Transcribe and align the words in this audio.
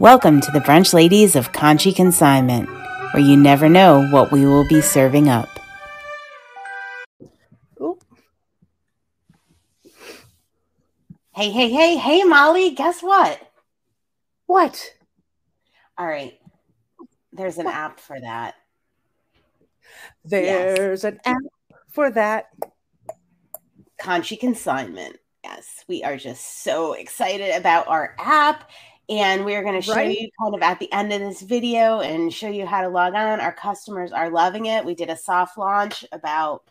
Welcome 0.00 0.40
to 0.40 0.50
the 0.50 0.58
Brunch 0.58 0.92
Ladies 0.92 1.36
of 1.36 1.52
Conshy 1.52 1.94
Consignment, 1.94 2.68
where 3.12 3.22
you 3.22 3.36
never 3.36 3.68
know 3.68 4.04
what 4.08 4.32
we 4.32 4.44
will 4.44 4.66
be 4.66 4.80
serving 4.80 5.28
up. 5.28 5.48
Ooh. 7.80 7.96
Hey, 11.32 11.48
hey, 11.50 11.70
hey, 11.70 11.96
hey, 11.96 12.24
Molly, 12.24 12.70
guess 12.70 13.02
what? 13.02 13.40
What? 14.46 14.92
All 15.96 16.08
right. 16.08 16.40
There's 17.32 17.58
an 17.58 17.68
app 17.68 18.00
for 18.00 18.20
that. 18.20 18.56
There's 20.24 21.04
an 21.04 21.20
app 21.24 21.36
for 21.90 22.10
that. 22.10 22.46
Conshy 24.02 24.40
Consignment. 24.40 25.18
Yes, 25.44 25.84
we 25.86 26.02
are 26.02 26.16
just 26.16 26.64
so 26.64 26.94
excited 26.94 27.54
about 27.54 27.86
our 27.86 28.16
app. 28.18 28.70
And 29.08 29.44
we're 29.44 29.62
going 29.62 29.74
to 29.74 29.82
show 29.82 29.94
Right. 29.94 30.18
you 30.18 30.28
kind 30.40 30.54
of 30.54 30.62
at 30.62 30.78
the 30.78 30.90
end 30.92 31.12
of 31.12 31.20
this 31.20 31.42
video 31.42 32.00
and 32.00 32.32
show 32.32 32.48
you 32.48 32.64
how 32.66 32.82
to 32.82 32.88
log 32.88 33.14
on. 33.14 33.40
Our 33.40 33.52
customers 33.52 34.12
are 34.12 34.30
loving 34.30 34.66
it. 34.66 34.84
We 34.84 34.94
did 34.94 35.10
a 35.10 35.16
soft 35.16 35.58
launch 35.58 36.04
about, 36.10 36.62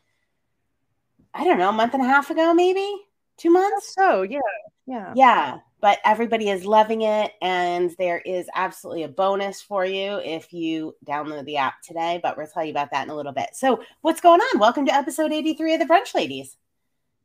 I 1.34 1.44
don't 1.44 1.60
know, 1.60 1.70
a 1.70 1.74
month 1.74 1.94
and 1.94 2.04
a 2.04 2.08
half 2.08 2.32
ago, 2.32 2.54
maybe 2.54 2.88
two 3.38 3.52
months. 3.52 3.94
So 3.94 4.24
yeah, 4.24 4.40
yeah. 4.88 5.14
Yeah, 5.16 5.60
but 5.80 6.00
everybody 6.04 6.50
is 6.50 6.66
loving 6.66 7.04
it. 7.04 7.34
And 7.42 7.94
there 8.00 8.18
is 8.20 8.48
absolutely 8.56 9.04
a 9.04 9.10
bonus 9.10 9.62
for 9.62 9.86
you 9.86 10.20
if 10.24 10.52
you 10.54 10.96
download 11.06 11.46
the 11.46 11.58
app 11.58 11.82
today. 11.84 12.20
But 12.24 12.36
we'll 12.36 12.48
tell 12.48 12.66
you 12.66 12.72
about 12.72 12.90
that 12.92 13.04
in 13.04 13.12
a 13.12 13.16
little 13.16 13.32
bit. 13.32 13.50
So, 13.54 13.84
what's 14.02 14.22
going 14.22 14.42
on? 14.42 14.60
Welcome 14.60 14.88
to 14.88 14.94
episode 14.94 15.32
83 15.32 15.76
of 15.76 15.80
the 15.82 15.86
Brunch 15.86 16.16
Ladies. 16.16 16.58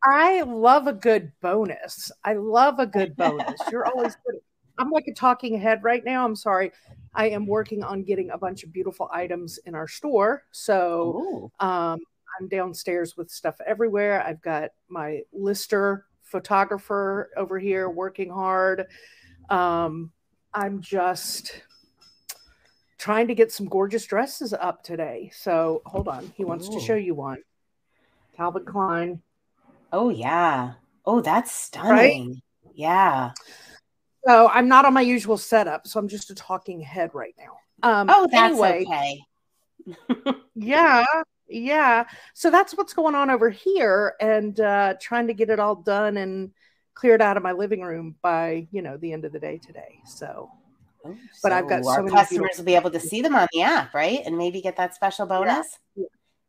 I 0.04 0.42
love 0.42 0.86
a 0.86 0.92
good 0.92 1.32
bonus. 1.40 2.12
I 2.22 2.34
love 2.34 2.78
a 2.78 2.86
good 2.86 3.16
bonus. 3.16 3.58
You're 3.72 3.86
always 3.86 4.14
good. 4.26 4.40
I'm 4.78 4.90
like 4.90 5.06
a 5.08 5.14
talking 5.14 5.58
head 5.58 5.82
right 5.82 6.04
now. 6.04 6.24
I'm 6.24 6.36
sorry. 6.36 6.72
I 7.14 7.30
am 7.30 7.46
working 7.46 7.82
on 7.82 8.04
getting 8.04 8.30
a 8.30 8.38
bunch 8.38 8.62
of 8.62 8.72
beautiful 8.72 9.08
items 9.12 9.58
in 9.66 9.74
our 9.74 9.88
store. 9.88 10.44
So 10.52 11.50
um, 11.60 11.98
I'm 12.38 12.48
downstairs 12.48 13.16
with 13.16 13.30
stuff 13.30 13.56
everywhere. 13.66 14.22
I've 14.24 14.40
got 14.40 14.70
my 14.88 15.22
lister 15.32 16.06
photographer 16.22 17.30
over 17.36 17.58
here 17.58 17.88
working 17.88 18.30
hard. 18.30 18.86
Um, 19.50 20.12
I'm 20.54 20.80
just 20.80 21.62
trying 22.98 23.28
to 23.28 23.34
get 23.34 23.50
some 23.52 23.66
gorgeous 23.66 24.04
dresses 24.06 24.52
up 24.52 24.82
today. 24.82 25.30
So 25.34 25.82
hold 25.86 26.08
on. 26.08 26.32
He 26.36 26.44
wants 26.44 26.68
to 26.68 26.80
show 26.80 26.94
you 26.94 27.14
one. 27.14 27.38
Calvin 28.36 28.64
Klein. 28.64 29.22
Oh, 29.92 30.10
yeah. 30.10 30.74
Oh, 31.04 31.20
that's 31.20 31.50
stunning. 31.50 32.42
Yeah. 32.74 33.32
So 34.26 34.48
I'm 34.48 34.68
not 34.68 34.84
on 34.84 34.94
my 34.94 35.00
usual 35.00 35.38
setup, 35.38 35.86
so 35.86 35.98
I'm 35.98 36.08
just 36.08 36.30
a 36.30 36.34
talking 36.34 36.80
head 36.80 37.10
right 37.14 37.34
now. 37.38 37.88
Um, 37.88 38.08
Oh, 38.10 38.28
that's 38.30 38.54
anyway, 38.54 38.84
okay. 38.84 40.34
yeah, 40.54 41.04
yeah. 41.48 42.04
So 42.34 42.50
that's 42.50 42.76
what's 42.76 42.94
going 42.94 43.14
on 43.14 43.30
over 43.30 43.48
here, 43.50 44.14
and 44.20 44.58
uh, 44.60 44.94
trying 45.00 45.28
to 45.28 45.34
get 45.34 45.50
it 45.50 45.60
all 45.60 45.76
done 45.76 46.16
and 46.16 46.50
cleared 46.94 47.22
out 47.22 47.36
of 47.36 47.42
my 47.42 47.52
living 47.52 47.82
room 47.82 48.16
by 48.22 48.66
you 48.72 48.82
know 48.82 48.96
the 48.96 49.12
end 49.12 49.24
of 49.24 49.32
the 49.32 49.38
day 49.38 49.58
today. 49.64 50.00
So 50.04 50.50
Oh, 51.04 51.16
But 51.42 51.52
I've 51.52 51.68
got 51.68 51.84
so 51.84 52.02
many 52.02 52.16
customers 52.16 52.58
will 52.58 52.64
be 52.64 52.74
able 52.74 52.90
to 52.90 53.00
see 53.00 53.22
them 53.22 53.36
on 53.36 53.46
the 53.52 53.62
app, 53.62 53.94
right? 53.94 54.20
And 54.24 54.36
maybe 54.36 54.60
get 54.60 54.76
that 54.76 54.94
special 54.94 55.26
bonus. 55.26 55.78
Yeah. 55.94 56.06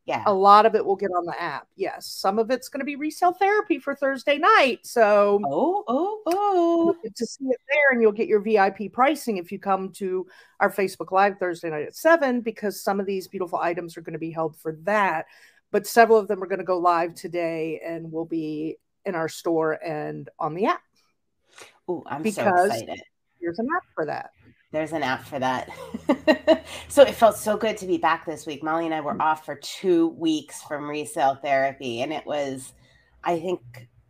Yeah. 0.10 0.24
a 0.26 0.34
lot 0.34 0.66
of 0.66 0.74
it 0.74 0.84
will 0.84 0.96
get 0.96 1.12
on 1.12 1.24
the 1.26 1.40
app. 1.40 1.68
Yes, 1.76 2.08
some 2.08 2.40
of 2.40 2.50
it's 2.50 2.68
going 2.68 2.80
to 2.80 2.86
be 2.86 2.96
resale 2.96 3.32
therapy 3.32 3.78
for 3.78 3.94
Thursday 3.96 4.40
night. 4.40 4.80
So 4.86 5.40
Oh, 5.46 5.84
oh, 5.88 6.22
oh. 6.26 6.96
get 7.04 7.16
to 7.16 7.26
see 7.28 7.46
it 7.46 7.60
there, 7.72 7.92
and 7.92 8.02
you'll 8.02 8.12
get 8.12 8.28
your 8.28 8.42
VIP 8.42 8.92
pricing 8.92 9.38
if 9.38 9.52
you 9.52 9.60
come 9.60 9.92
to 9.94 10.26
our 10.60 10.72
Facebook 10.72 11.12
Live 11.12 11.38
Thursday 11.38 11.70
night 11.70 11.86
at 11.86 11.96
seven, 11.96 12.42
because 12.42 12.82
some 12.84 13.00
of 13.00 13.06
these 13.06 13.28
beautiful 13.28 13.60
items 13.60 13.96
are 13.98 14.02
going 14.02 14.14
to 14.14 14.20
be 14.20 14.32
held 14.32 14.58
for 14.58 14.74
that. 14.84 15.28
But 15.72 15.86
several 15.86 16.18
of 16.18 16.28
them 16.28 16.42
are 16.42 16.48
going 16.48 16.58
to 16.60 16.66
go 16.66 16.80
live 16.80 17.14
today 17.14 17.80
and 17.86 18.12
will 18.12 18.26
be 18.26 18.78
in 19.06 19.14
our 19.14 19.30
store 19.30 19.74
and 19.86 20.28
on 20.40 20.56
the 20.56 20.66
app. 20.66 20.82
Oh, 21.88 22.02
I'm 22.08 22.24
Because- 22.24 22.46
so 22.46 22.66
excited. 22.66 23.00
Here's 23.40 23.60
an 23.60 23.68
app 23.76 23.84
for 23.96 24.06
that. 24.08 24.32
There's 24.72 24.94
an 24.94 25.04
app 25.04 25.26
for 25.26 25.40
that. 25.40 25.70
so 26.88 27.02
it 27.02 27.16
felt 27.16 27.38
so 27.38 27.58
good 27.58 27.78
to 27.78 27.88
be 27.88 27.98
back 27.98 28.26
this 28.26 28.46
week. 28.46 28.64
Molly 28.64 28.86
and 28.86 28.94
I 28.94 29.02
were 29.02 29.20
off 29.22 29.46
for 29.46 29.56
two 29.56 30.10
weeks 30.10 30.62
from 30.62 30.88
resale 30.88 31.36
therapy, 31.36 32.02
and 32.02 32.14
it 32.14 32.26
was, 32.26 32.74
I 33.24 33.40
think, 33.40 33.62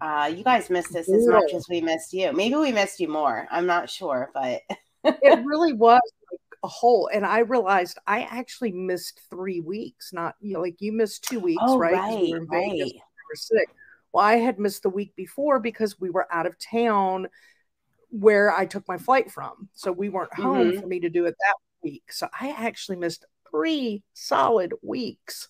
uh, 0.02 0.32
you 0.34 0.44
guys 0.44 0.70
missed 0.70 0.96
us 0.96 1.10
as 1.10 1.28
much 1.28 1.54
as 1.54 1.68
we 1.70 1.82
missed 1.82 2.14
you. 2.14 2.32
Maybe 2.34 2.56
we 2.56 2.72
missed 2.72 3.00
you 3.00 3.08
more. 3.08 3.48
I'm 3.52 3.66
not 3.66 3.90
sure, 3.90 4.32
but 4.34 4.62
It 5.04 5.44
really 5.46 5.74
was 5.74 6.02
like 6.32 6.40
a 6.64 6.68
whole. 6.68 7.10
And 7.12 7.26
I 7.26 7.40
realized 7.40 7.98
I 8.08 8.22
actually 8.22 8.72
missed 8.72 9.22
three 9.30 9.62
weeks, 9.62 10.12
not 10.14 10.36
you 10.42 10.54
know, 10.54 10.62
like 10.62 10.78
you 10.80 10.92
missed 10.92 11.24
two 11.24 11.40
weeks, 11.40 11.62
oh, 11.66 11.78
right? 11.78 11.94
right, 11.94 12.20
we 12.20 12.32
were 12.32 12.38
in 12.38 12.48
Vegas, 12.50 12.80
right. 12.82 12.94
we 12.94 13.02
were 13.30 13.36
sick. 13.36 13.70
Well, 14.12 14.26
I 14.26 14.36
had 14.36 14.60
missed 14.60 14.84
the 14.84 14.90
week 14.90 15.16
before 15.16 15.60
because 15.60 16.00
we 16.00 16.10
were 16.10 16.28
out 16.32 16.48
of 16.48 16.56
town 16.60 17.28
where 18.10 18.52
I 18.52 18.66
took 18.66 18.88
my 18.88 18.98
flight 18.98 19.32
from. 19.32 19.70
So 19.74 19.92
we 19.92 20.10
weren't 20.10 20.34
home 20.34 20.72
Mhm. 20.72 20.82
for 20.82 20.88
me 20.88 21.00
to 21.02 21.10
do 21.10 21.26
it 21.26 21.36
that 21.40 21.56
week. 21.84 22.12
So 22.12 22.28
I 22.40 22.50
actually 22.52 22.98
missed 22.98 23.26
three 23.50 24.04
solid 24.14 24.74
weeks. 24.82 25.50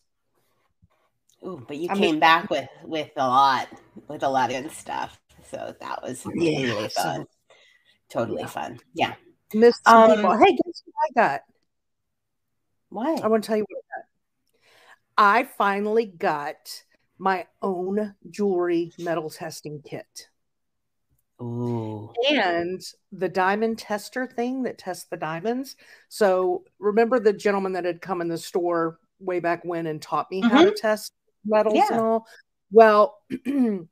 Ooh, 1.45 1.63
but 1.67 1.77
you 1.77 1.89
I 1.89 1.93
came 1.95 2.15
missed- 2.15 2.19
back 2.19 2.49
with 2.49 2.67
with 2.83 3.11
a 3.15 3.27
lot, 3.27 3.69
with 4.07 4.23
a 4.23 4.29
lot 4.29 4.51
of 4.53 4.63
good 4.63 4.71
stuff. 4.71 5.19
So 5.49 5.75
that 5.79 6.03
was 6.03 6.25
really, 6.25 6.55
Yeah, 6.57 6.61
really 6.73 6.89
so- 6.89 7.01
fun. 7.01 7.25
Totally 8.09 8.41
Yeah. 8.41 8.47
fun. 8.47 8.79
Yeah. 8.93 9.15
Missed 9.53 9.87
Um, 9.87 10.15
people. 10.15 10.37
Hey, 10.37 10.51
guess 10.51 10.83
what 10.85 10.95
I 11.09 11.13
got? 11.15 11.41
What? 12.89 13.23
I 13.23 13.27
want 13.27 13.43
to 13.43 13.47
tell 13.47 13.57
you 13.57 13.65
what 13.69 13.83
I 13.83 13.99
got. 13.99 14.05
I 15.17 15.43
finally 15.43 16.05
got 16.05 16.83
my 17.17 17.47
own 17.61 18.15
jewelry 18.29 18.93
metal 18.97 19.29
testing 19.29 19.81
kit. 19.81 20.29
Ooh. 21.41 22.11
and 22.29 22.81
the 23.11 23.29
diamond 23.29 23.77
tester 23.77 24.27
thing 24.27 24.63
that 24.63 24.77
tests 24.77 25.05
the 25.09 25.17
diamonds. 25.17 25.75
So 26.09 26.63
remember 26.79 27.19
the 27.19 27.33
gentleman 27.33 27.73
that 27.73 27.85
had 27.85 28.01
come 28.01 28.22
in 28.22 28.27
the 28.27 28.38
store 28.38 29.00
way 29.19 29.39
back 29.39 29.63
when 29.63 29.88
and 29.88 30.01
taught 30.01 30.29
me 30.31 30.41
how 30.41 30.61
to 30.63 30.72
test 30.72 31.13
metals 31.45 31.75
Yeah. 31.77 31.88
and 31.91 32.00
all. 32.01 32.27
Well, 32.72 33.17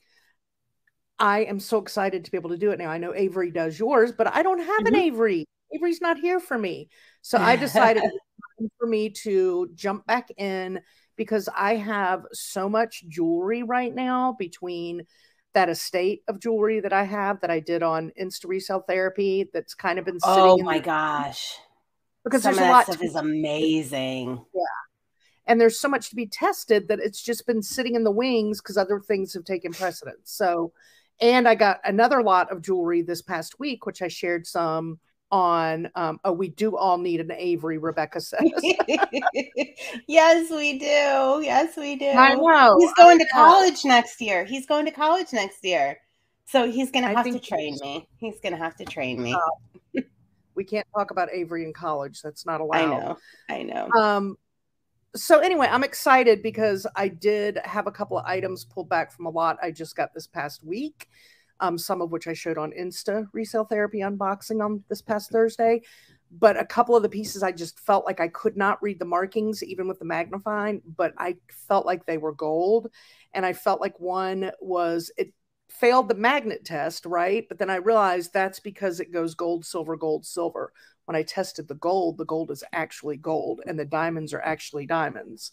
I 1.20 1.40
am 1.46 1.60
so 1.60 1.80
excited 1.80 2.26
to 2.26 2.32
be 2.32 2.38
able 2.38 2.52
to 2.52 2.58
do 2.58 2.72
it 2.72 2.80
now. 2.80 2.90
I 2.90 2.98
know 3.00 3.14
Avery 3.16 3.50
does 3.52 3.80
yours, 3.80 4.12
but 4.12 4.28
I 4.28 4.44
don't 4.44 4.60
have 4.60 4.86
an 4.86 4.94
Mhm. 4.94 5.02
Avery. 5.02 5.46
Avery's 5.74 6.02
not 6.02 6.18
here 6.20 6.40
for 6.40 6.58
me. 6.58 6.90
So 7.22 7.38
I 7.40 7.56
decided 7.56 8.04
it 8.04 8.12
was 8.14 8.22
time 8.60 8.70
for 8.78 8.88
me 8.88 9.10
to 9.10 9.70
jump 9.74 10.06
back 10.06 10.30
in 10.38 10.82
because 11.16 11.50
I 11.56 11.76
have 11.76 12.26
so 12.34 12.70
much 12.70 13.04
jewelry 13.08 13.64
right 13.64 13.94
now 13.94 14.34
between 14.38 15.08
that 15.54 15.70
estate 15.70 16.24
of 16.28 16.40
jewelry 16.40 16.80
that 16.82 16.94
I 16.94 17.04
have 17.04 17.42
that 17.42 17.50
I 17.50 17.60
did 17.60 17.82
on 17.84 18.12
Insta 18.22 18.48
Resale 18.48 18.82
Therapy 18.82 19.50
that's 19.54 19.74
kind 19.74 19.98
of 19.98 20.06
been 20.06 20.20
sitting 20.20 20.36
Oh 20.38 20.58
in 20.58 20.66
my 20.66 20.78
the- 20.80 20.86
gosh. 20.86 21.58
because 22.24 22.44
Some 22.44 22.56
there's 22.56 22.68
a 22.68 22.72
lot 22.72 22.84
stuff 22.86 23.00
to 23.00 23.06
is 23.06 23.16
amazing. 23.16 24.44
Yeah. 24.54 24.62
And 25.48 25.60
there's 25.62 25.80
so 25.80 25.88
much 25.88 26.10
to 26.10 26.16
be 26.16 26.28
tested 26.28 26.90
that 26.90 27.00
it's 27.00 27.22
just 27.22 27.48
been 27.48 27.62
sitting 27.64 27.96
in 27.96 28.04
the 28.04 28.12
wings 28.12 28.62
because 28.62 28.78
other 28.78 29.00
things 29.00 29.34
have 29.34 29.46
taken 29.46 29.72
precedence. 29.72 30.20
So, 30.32 30.74
and 31.22 31.48
I 31.48 31.56
got 31.56 31.80
another 31.86 32.22
lot 32.22 32.52
of 32.52 32.62
jewelry 32.62 33.02
this 33.02 33.22
past 33.22 33.58
week, 33.60 33.86
which 33.86 34.02
I 34.02 34.10
shared 34.10 34.46
some 34.46 35.00
on. 35.32 35.90
Um, 35.96 36.20
oh, 36.24 36.32
we 36.32 36.50
do 36.50 36.78
all 36.78 36.98
need 36.98 37.20
an 37.20 37.32
Avery, 37.32 37.78
Rebecca 37.78 38.22
says. 38.22 38.40
yes, 40.08 40.50
we 40.52 40.80
do. 40.80 41.42
Yes, 41.44 41.76
we 41.78 41.96
do. 41.96 42.08
I 42.10 42.36
know. 42.36 42.78
He's 42.80 42.94
going 42.94 43.20
I 43.20 43.24
to 43.24 43.30
know. 43.36 43.46
college 43.46 43.86
next 43.86 44.22
year. 44.22 44.46
He's 44.46 44.66
going 44.66 44.86
to 44.86 44.92
college 44.92 45.28
next 45.34 45.64
year. 45.64 45.98
So 46.46 46.70
he's 46.72 46.92
going 46.92 47.04
to 47.08 47.14
have 47.14 47.26
to 47.26 47.40
train 47.40 47.74
he's- 47.74 47.82
me. 47.82 48.08
He's 48.18 48.40
going 48.40 48.54
to 48.54 48.58
have 48.58 48.76
to 48.78 48.86
train 48.86 49.22
me. 49.22 49.36
Oh, 49.36 50.02
We 50.56 50.64
can't 50.64 50.88
talk 50.96 51.12
about 51.12 51.30
Avery 51.32 51.64
in 51.66 51.74
college. 51.74 52.22
That's 52.22 52.46
not 52.46 52.62
allowed. 52.62 52.78
I 52.80 52.86
know. 52.86 53.18
I 53.50 53.64
know. 53.64 53.90
Um, 54.00 54.38
so 55.16 55.40
anyway, 55.40 55.68
I'm 55.70 55.84
excited 55.84 56.42
because 56.44 56.88
I 56.96 57.08
did 57.10 57.60
have 57.64 57.88
a 57.88 57.92
couple 57.92 58.18
of 58.18 58.26
items 58.26 58.66
pulled 58.66 58.90
back 58.90 59.12
from 59.12 59.26
a 59.26 59.30
lot 59.30 59.58
I 59.62 59.72
just 59.72 59.96
got 59.96 60.14
this 60.14 60.28
past 60.28 60.64
week. 60.64 61.08
Um, 61.60 61.78
some 61.78 62.02
of 62.02 62.12
which 62.12 62.28
I 62.28 62.34
showed 62.34 62.58
on 62.58 62.72
Insta 62.72 63.28
resale 63.34 63.66
therapy 63.66 64.00
unboxing 64.00 64.64
on 64.64 64.84
this 64.90 65.02
past 65.02 65.32
Thursday. 65.32 65.82
But 66.30 66.60
a 66.60 66.66
couple 66.66 66.96
of 66.96 67.04
the 67.04 67.10
pieces 67.10 67.42
I 67.42 67.52
just 67.52 67.80
felt 67.80 68.06
like 68.06 68.20
I 68.20 68.28
could 68.28 68.58
not 68.58 68.82
read 68.84 69.00
the 69.00 69.06
markings, 69.06 69.64
even 69.64 69.88
with 69.88 70.00
the 70.00 70.06
magnifying, 70.06 70.82
but 70.98 71.14
I 71.18 71.38
felt 71.50 71.86
like 71.86 72.06
they 72.06 72.18
were 72.18 72.34
gold. 72.34 72.92
And 73.34 73.46
I 73.46 73.54
felt 73.54 73.80
like 73.80 74.00
one 74.00 74.52
was 74.60 75.10
it 75.18 75.34
failed 75.70 76.10
the 76.10 76.16
magnet 76.16 76.66
test, 76.66 77.06
right? 77.06 77.48
But 77.48 77.60
then 77.60 77.70
I 77.70 77.76
realized 77.76 78.34
that's 78.34 78.60
because 78.60 79.00
it 79.00 79.14
goes 79.14 79.36
gold, 79.36 79.66
silver, 79.66 79.96
gold, 79.96 80.26
silver. 80.26 80.74
When 81.06 81.16
I 81.16 81.24
tested 81.24 81.68
the 81.68 81.76
gold, 81.76 82.18
the 82.18 82.26
gold 82.26 82.52
is 82.52 82.64
actually 82.74 83.18
gold 83.18 83.62
and 83.66 83.80
the 83.80 83.86
diamonds 83.86 84.34
are 84.34 84.42
actually 84.42 84.86
diamonds. 84.86 85.52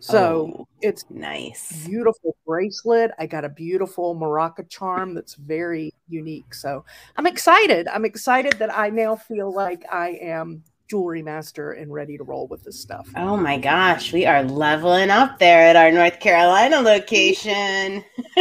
So 0.00 0.50
Oh, 0.58 0.66
it's 0.80 1.04
nice. 1.10 1.86
beautiful 1.86 2.36
bracelet. 2.46 3.10
I 3.18 3.26
got 3.26 3.44
a 3.44 3.48
beautiful 3.48 4.14
Morocco 4.14 4.62
charm 4.64 5.14
that's 5.14 5.34
very 5.34 5.92
unique. 6.08 6.54
So 6.54 6.84
I'm 7.16 7.26
excited. 7.26 7.86
I'm 7.88 8.04
excited 8.04 8.54
that 8.54 8.76
I 8.76 8.88
now 8.90 9.16
feel 9.16 9.52
like 9.52 9.84
I 9.92 10.18
am 10.22 10.62
jewelry 10.88 11.22
master 11.22 11.72
and 11.72 11.92
ready 11.92 12.16
to 12.16 12.24
roll 12.24 12.48
with 12.48 12.64
this 12.64 12.80
stuff. 12.80 13.08
Oh 13.16 13.36
my 13.36 13.58
gosh, 13.58 14.12
we 14.12 14.26
are 14.26 14.42
leveling 14.42 15.10
up 15.10 15.38
there 15.38 15.68
at 15.68 15.76
our 15.76 15.92
North 15.92 16.18
Carolina 16.18 16.80
location. 16.80 18.04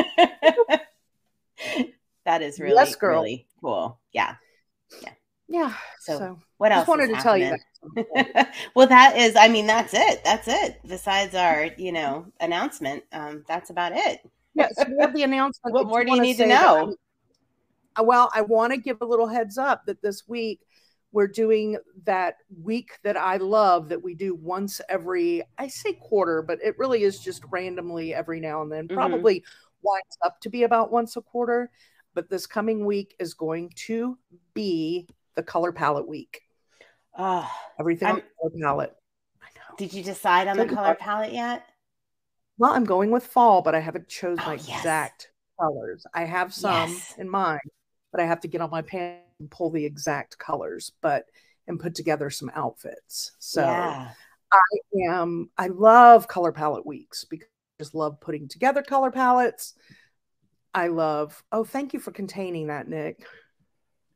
that 2.25 2.41
is 2.41 2.59
really, 2.59 2.75
Yes, 2.85 2.95
girl. 2.95 3.21
really 3.21 3.47
cool. 3.61 3.99
Yeah. 4.13 4.35
Yeah. 5.03 5.11
So, 5.99 6.17
So, 6.17 6.39
What 6.57 6.71
else? 6.71 6.81
just 6.81 6.89
wanted 6.89 7.15
to 7.15 7.21
tell 7.21 7.37
you 7.37 7.57
that. 7.95 8.53
well, 8.75 8.87
that 8.87 9.17
is, 9.17 9.35
I 9.35 9.47
mean, 9.47 9.67
that's 9.67 9.93
it. 9.93 10.23
That's 10.23 10.47
it. 10.47 10.79
Besides 10.87 11.33
our, 11.35 11.69
you 11.77 11.91
know, 11.91 12.25
announcement, 12.39 13.03
um, 13.11 13.43
that's 13.47 13.69
about 13.69 13.93
it. 13.95 14.19
Yes, 14.53 14.73
we 14.87 14.95
have 14.99 15.13
the 15.13 15.23
announcement. 15.23 15.73
What 15.73 15.87
more 15.87 16.03
do 16.03 16.13
you 16.13 16.21
need 16.21 16.37
to 16.37 16.47
know? 16.47 16.95
Uh, 17.97 18.03
Well, 18.03 18.29
I 18.33 18.41
want 18.41 18.73
to 18.73 18.79
give 18.79 18.97
a 19.01 19.05
little 19.05 19.27
heads 19.27 19.57
up 19.57 19.85
that 19.85 20.01
this 20.01 20.27
week 20.27 20.59
we're 21.11 21.27
doing 21.27 21.77
that 22.03 22.35
week 22.61 22.91
that 23.03 23.17
I 23.17 23.37
love 23.37 23.89
that 23.89 24.03
we 24.03 24.13
do 24.13 24.35
once 24.35 24.79
every, 24.89 25.41
I 25.57 25.67
say 25.67 25.93
quarter, 25.93 26.41
but 26.43 26.59
it 26.63 26.77
really 26.77 27.03
is 27.03 27.19
just 27.19 27.43
randomly 27.49 28.13
every 28.13 28.39
now 28.39 28.61
and 28.61 28.71
then. 28.71 28.87
Mhm. 28.87 28.93
Probably 28.93 29.43
winds 29.81 30.17
up 30.21 30.39
to 30.41 30.49
be 30.49 30.63
about 30.63 30.91
once 30.91 31.15
a 31.15 31.21
quarter. 31.21 31.71
But 32.13 32.29
this 32.29 32.45
coming 32.45 32.85
week 32.85 33.15
is 33.19 33.33
going 33.33 33.71
to 33.87 34.17
be 34.53 35.07
the 35.39 35.43
color 35.43 35.71
palette 35.71 36.05
week. 36.07 36.41
Oh, 37.17 37.49
Everything 37.79 38.07
I'm- 38.09 38.15
the 38.17 38.21
color 38.49 38.51
palette. 38.61 38.95
I 39.41 39.45
know. 39.55 39.75
did 39.77 39.93
you 39.93 40.03
decide 40.03 40.49
on 40.49 40.57
the 40.57 40.65
color 40.65 40.95
palette 40.95 41.31
yet? 41.31 41.65
Well, 42.57 42.73
I'm 42.73 42.83
going 42.83 43.09
with 43.09 43.25
fall, 43.25 43.61
but 43.61 43.73
I 43.73 43.79
haven't 43.79 44.09
chose 44.09 44.37
Oh, 44.41 44.45
my 44.47 44.53
yes. 44.55 44.77
exact 44.79 45.31
colors. 45.57 46.05
I 46.13 46.25
have 46.25 46.53
some 46.53 46.89
Yes. 46.91 47.17
in 47.17 47.29
mind, 47.29 47.61
but 48.11 48.19
I 48.19 48.25
have 48.25 48.41
to 48.41 48.49
get 48.49 48.59
on 48.59 48.69
my 48.69 48.81
pan 48.81 49.21
and 49.39 49.49
pull 49.49 49.69
the 49.69 49.85
exact 49.85 50.37
colors, 50.37 50.91
but 50.99 51.25
and 51.67 51.79
put 51.79 51.95
together 51.95 52.29
some 52.29 52.51
outfits. 52.53 53.31
So 53.39 53.61
yeah. 53.61 54.11
I 54.51 54.59
am 55.09 55.51
I 55.57 55.67
love 55.67 56.27
color 56.27 56.51
palette 56.51 56.85
weeks 56.85 57.23
because 57.23 57.47
I 57.47 57.83
just 57.83 57.95
love 57.95 58.19
putting 58.19 58.49
together 58.49 58.81
color 58.81 59.09
palettes. 59.11 59.73
I 60.73 60.87
love 60.87 61.41
oh 61.53 61.63
thank 61.63 61.93
you 61.93 61.99
for 62.01 62.11
containing 62.11 62.67
that, 62.67 62.89
Nick. 62.89 63.25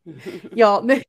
Y'all, 0.53 0.81
Nick, 0.81 1.07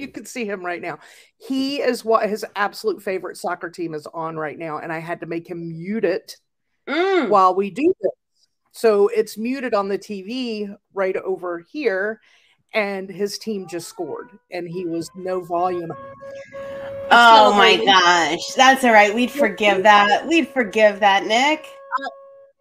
you 0.00 0.08
could 0.08 0.26
see 0.26 0.44
him 0.44 0.64
right 0.64 0.80
now, 0.82 0.98
he 1.38 1.80
is 1.80 2.04
what 2.04 2.28
his 2.28 2.44
absolute 2.56 3.02
favorite 3.02 3.36
soccer 3.36 3.70
team 3.70 3.94
is 3.94 4.06
on 4.12 4.36
right 4.36 4.58
now, 4.58 4.78
and 4.78 4.92
I 4.92 4.98
had 4.98 5.20
to 5.20 5.26
make 5.26 5.48
him 5.48 5.68
mute 5.70 6.04
it 6.04 6.36
Mm. 6.88 7.28
while 7.28 7.54
we 7.54 7.70
do 7.70 7.94
this. 8.00 8.12
So 8.72 9.08
it's 9.08 9.36
muted 9.36 9.74
on 9.74 9.88
the 9.88 9.98
TV 9.98 10.74
right 10.94 11.16
over 11.16 11.64
here, 11.70 12.20
and 12.72 13.08
his 13.08 13.38
team 13.38 13.66
just 13.68 13.88
scored, 13.88 14.30
and 14.50 14.66
he 14.66 14.84
was 14.86 15.10
no 15.14 15.40
volume. 15.40 15.92
Oh 17.12 17.52
my 17.54 17.76
gosh. 17.84 18.54
That's 18.56 18.84
all 18.84 18.92
right. 18.92 19.14
We'd 19.14 19.30
forgive 19.30 19.82
that. 19.82 20.26
We'd 20.26 20.48
forgive 20.48 21.00
that, 21.00 21.26
Nick. 21.26 21.66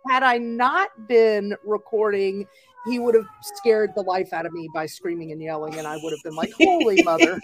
Had 0.09 0.23
I 0.23 0.37
not 0.37 0.89
been 1.07 1.55
recording, 1.63 2.47
he 2.89 2.99
would 2.99 3.15
have 3.15 3.27
scared 3.41 3.91
the 3.95 4.01
life 4.01 4.33
out 4.33 4.45
of 4.45 4.51
me 4.51 4.69
by 4.73 4.85
screaming 4.85 5.31
and 5.31 5.41
yelling, 5.41 5.75
and 5.75 5.87
I 5.87 5.97
would 6.01 6.11
have 6.11 6.23
been 6.23 6.35
like, 6.35 6.51
"Holy 6.59 7.01
mother!" 7.03 7.39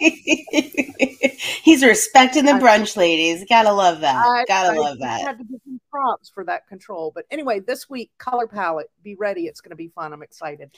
He's 1.62 1.84
respecting 1.84 2.44
the 2.44 2.54
I- 2.54 2.60
brunch 2.60 2.96
ladies. 2.96 3.44
Gotta 3.48 3.72
love 3.72 4.00
that. 4.00 4.16
I- 4.16 4.44
Gotta 4.46 4.76
I 4.76 4.80
love 4.80 4.98
that. 5.00 5.20
Had 5.20 5.38
to 5.38 5.44
give 5.44 5.60
him 5.66 5.80
props 5.90 6.28
for 6.28 6.44
that 6.44 6.66
control. 6.68 7.12
But 7.14 7.24
anyway, 7.30 7.60
this 7.60 7.88
week, 7.88 8.10
color 8.18 8.46
palette. 8.46 8.90
Be 9.02 9.14
ready. 9.14 9.46
It's 9.46 9.60
going 9.60 9.70
to 9.70 9.76
be 9.76 9.88
fun. 9.88 10.12
I'm 10.12 10.22
excited. 10.22 10.70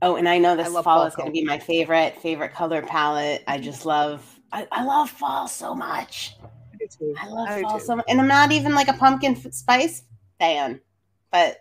Oh, 0.00 0.16
and 0.16 0.28
I 0.28 0.38
know 0.38 0.54
this 0.56 0.72
fall 0.82 1.04
is 1.06 1.14
going 1.14 1.26
to 1.26 1.32
be 1.32 1.44
my 1.44 1.58
favorite 1.58 2.20
favorite 2.20 2.52
color 2.54 2.82
palette. 2.82 3.42
I 3.48 3.58
just 3.58 3.84
love. 3.86 4.24
I, 4.52 4.66
I 4.70 4.84
love 4.84 5.10
fall 5.10 5.48
so 5.48 5.74
much. 5.74 6.36
I. 6.42 6.86
I 7.20 7.28
love 7.28 7.60
fall 7.62 7.78
too. 7.78 7.84
so 7.84 7.96
much, 7.96 8.06
and 8.08 8.20
I'm 8.20 8.28
not 8.28 8.52
even 8.52 8.74
like 8.74 8.88
a 8.88 8.92
pumpkin 8.92 9.32
f- 9.32 9.52
spice 9.52 10.04
fan, 10.38 10.80
but 11.32 11.58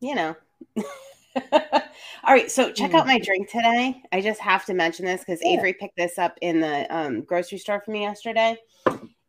you 0.00 0.14
know. 0.14 0.36
All 1.34 2.32
right, 2.34 2.50
so 2.50 2.70
check 2.72 2.94
out 2.94 3.06
my 3.06 3.18
drink 3.18 3.50
today. 3.50 4.00
I 4.12 4.20
just 4.20 4.40
have 4.40 4.64
to 4.66 4.74
mention 4.74 5.04
this 5.06 5.20
because 5.20 5.40
Yeah. 5.42 5.52
Avery 5.54 5.72
picked 5.74 5.96
this 5.96 6.18
up 6.18 6.38
in 6.40 6.60
the 6.60 6.86
um, 6.94 7.22
grocery 7.22 7.58
store 7.58 7.80
for 7.84 7.90
me 7.90 8.02
yesterday. 8.02 8.56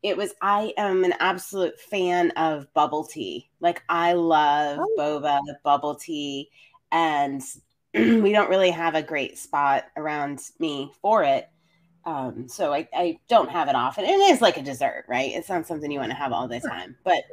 It 0.03 0.17
was 0.17 0.33
I 0.41 0.73
am 0.77 1.03
an 1.05 1.13
absolute 1.19 1.79
fan 1.79 2.31
of 2.31 2.71
bubble 2.73 3.05
tea. 3.05 3.49
Like 3.61 3.81
I 3.89 4.13
love 4.13 4.79
Oh. 4.81 4.95
boba 4.97 5.39
bubble 5.63 5.95
tea, 5.95 6.49
and 6.91 7.41
we 7.93 8.31
don't 8.31 8.49
really 8.49 8.71
have 8.71 8.95
a 8.95 9.01
great 9.01 9.37
spot 9.37 9.85
around 9.95 10.41
me 10.59 10.91
for 11.01 11.23
it. 11.23 11.49
Um, 12.05 12.49
so 12.49 12.73
I, 12.73 12.89
I 12.93 13.19
don't 13.29 13.49
have 13.49 13.69
it 13.69 13.75
often. 13.75 14.03
It 14.03 14.09
is 14.09 14.41
like 14.41 14.57
a 14.57 14.61
dessert, 14.61 15.05
right? 15.07 15.31
It's 15.31 15.47
not 15.47 15.65
something 15.65 15.89
you 15.89 15.99
want 15.99 16.11
to 16.11 16.17
have 16.17 16.33
all 16.33 16.49
the 16.49 16.59
time, 16.59 16.97
but 17.05 17.23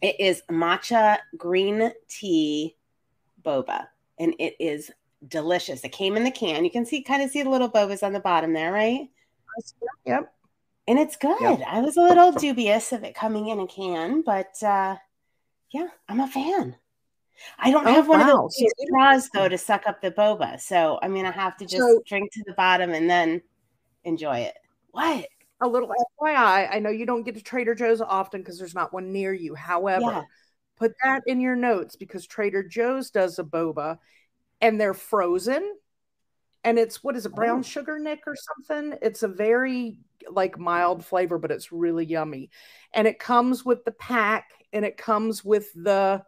it 0.00 0.20
is 0.20 0.40
matcha 0.48 1.18
green 1.36 1.90
tea 2.08 2.76
boba, 3.44 3.86
and 4.18 4.34
it 4.38 4.54
is 4.60 4.90
delicious. 5.26 5.82
It 5.84 5.92
came 5.92 6.16
in 6.16 6.24
the 6.24 6.30
can. 6.30 6.64
You 6.64 6.70
can 6.70 6.86
see 6.86 7.02
kind 7.02 7.22
of 7.22 7.30
see 7.30 7.42
the 7.42 7.50
little 7.50 7.70
bobas 7.70 8.02
on 8.02 8.12
the 8.12 8.20
bottom 8.20 8.52
there, 8.52 8.72
right? 8.72 9.08
Yep. 10.06 10.32
And 10.86 10.98
it's 10.98 11.16
good. 11.16 11.40
Yep. 11.40 11.60
I 11.66 11.80
was 11.80 11.96
a 11.96 12.02
little 12.02 12.32
dubious 12.32 12.92
of 12.92 13.04
it 13.04 13.14
coming 13.14 13.48
in 13.48 13.60
a 13.60 13.66
can, 13.66 14.22
but 14.22 14.54
uh, 14.62 14.96
yeah, 15.70 15.88
I'm 16.08 16.20
a 16.20 16.28
fan. 16.28 16.76
I 17.58 17.70
don't 17.70 17.86
Oh, 17.86 17.92
have 17.92 18.08
one 18.08 18.20
of 18.20 18.26
those 18.26 18.56
straws 18.80 19.28
though 19.32 19.48
to 19.48 19.58
suck 19.58 19.86
up 19.86 20.00
the 20.00 20.10
boba, 20.10 20.60
so 20.60 20.98
I 21.02 21.08
mean 21.08 21.24
I 21.26 21.30
have 21.30 21.56
to 21.58 21.64
just 21.66 21.76
So- 21.82 22.02
drink 22.06 22.32
to 22.32 22.42
the 22.46 22.54
bottom 22.54 22.90
and 22.90 23.08
then 23.08 23.42
enjoy 24.04 24.38
it. 24.40 24.56
What? 24.90 25.28
A 25.60 25.66
little 25.68 25.88
FYI, 26.20 26.68
I 26.72 26.78
know 26.78 26.90
you 26.90 27.04
don't 27.06 27.24
get 27.24 27.34
to 27.34 27.42
Trader 27.42 27.74
Joe's 27.74 28.00
often 28.00 28.40
because 28.40 28.58
there's 28.58 28.74
not 28.74 28.92
one 28.92 29.12
near 29.12 29.32
you. 29.32 29.54
However, 29.56 30.00
Yeah. 30.02 30.22
Put 30.78 30.92
that 31.04 31.22
in 31.26 31.40
your 31.40 31.56
notes 31.56 31.96
because 31.96 32.26
Trader 32.26 32.62
Joe's 32.62 33.10
does 33.10 33.38
a 33.38 33.44
boba 33.44 33.98
and 34.60 34.80
they're 34.80 34.94
frozen. 34.94 35.76
And 36.64 36.78
it's 36.78 37.02
what 37.04 37.16
is 37.16 37.26
it, 37.26 37.34
brown 37.34 37.60
Oh. 37.60 37.62
sugar, 37.62 37.98
Nick, 37.98 38.20
or 38.26 38.34
something? 38.36 38.98
It's 39.00 39.22
a 39.22 39.28
very 39.28 39.98
like 40.30 40.58
mild 40.58 41.04
flavor, 41.04 41.38
but 41.38 41.50
it's 41.50 41.72
really 41.72 42.04
yummy. 42.04 42.50
And 42.92 43.06
it 43.06 43.18
comes 43.18 43.64
with 43.64 43.84
the 43.84 43.92
pack 43.92 44.50
and 44.72 44.84
it 44.84 44.96
comes 44.96 45.44
with 45.44 45.72
the 45.74 46.22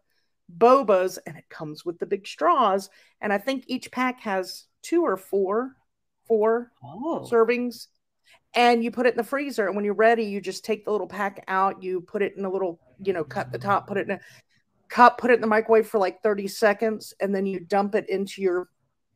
bobas 0.56 1.18
and 1.26 1.36
it 1.36 1.48
comes 1.48 1.84
with 1.84 1.98
the 1.98 2.06
big 2.06 2.26
straws. 2.26 2.90
And 3.20 3.32
I 3.32 3.38
think 3.38 3.64
each 3.66 3.90
pack 3.90 4.20
has 4.20 4.64
two 4.82 5.02
or 5.02 5.16
four, 5.16 5.76
four 6.26 6.72
Oh, 6.82 7.28
servings 7.30 7.88
and 8.54 8.82
you 8.82 8.90
put 8.90 9.06
it 9.06 9.10
in 9.10 9.16
the 9.16 9.24
freezer 9.24 9.66
and 9.66 9.76
when 9.76 9.84
you're 9.84 9.94
ready 9.94 10.24
you 10.24 10.40
just 10.40 10.64
take 10.64 10.84
the 10.84 10.90
little 10.90 11.06
pack 11.06 11.44
out 11.48 11.82
you 11.82 12.00
put 12.00 12.22
it 12.22 12.36
in 12.36 12.44
a 12.44 12.50
little 12.50 12.80
you 13.02 13.12
know 13.12 13.24
cut 13.24 13.52
the 13.52 13.58
top 13.58 13.86
put 13.86 13.96
it 13.96 14.06
in 14.08 14.12
a 14.12 14.20
cup 14.88 15.18
put 15.18 15.30
it 15.30 15.34
in 15.34 15.40
the 15.40 15.46
microwave 15.46 15.86
for 15.86 15.98
like 15.98 16.22
30 16.22 16.48
seconds 16.48 17.14
and 17.20 17.34
then 17.34 17.46
you 17.46 17.60
dump 17.60 17.94
it 17.94 18.08
into 18.08 18.42
your 18.42 18.68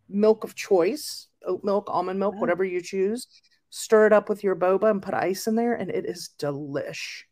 milk 0.08 0.44
of 0.44 0.54
choice 0.54 1.28
oat 1.44 1.64
milk 1.64 1.88
almond 1.90 2.18
milk 2.18 2.34
Oh. 2.36 2.40
whatever 2.40 2.64
you 2.64 2.80
choose 2.80 3.26
stir 3.70 4.06
it 4.06 4.12
up 4.12 4.28
with 4.28 4.44
your 4.44 4.54
boba 4.54 4.90
and 4.90 5.02
put 5.02 5.14
ice 5.14 5.46
in 5.46 5.56
there 5.56 5.74
and 5.74 5.90
it 5.90 6.06
is 6.06 6.30
delish 6.38 7.24